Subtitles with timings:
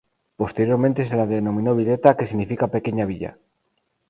[0.39, 3.37] Posteriormente se la denominó Villeta que significa pequeña villa.